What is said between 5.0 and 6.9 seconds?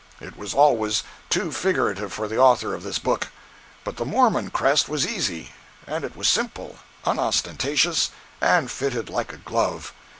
easy. And it was simple,